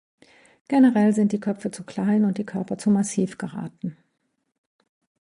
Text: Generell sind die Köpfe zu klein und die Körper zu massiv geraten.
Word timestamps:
Generell 0.67 1.13
sind 1.13 1.31
die 1.31 1.39
Köpfe 1.39 1.69
zu 1.69 1.83
klein 1.83 2.25
und 2.25 2.39
die 2.39 2.43
Körper 2.43 2.75
zu 2.79 2.89
massiv 2.89 3.37
geraten. 3.37 3.95